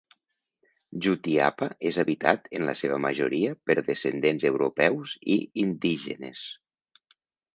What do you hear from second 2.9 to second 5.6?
majoria per descendents Europeus i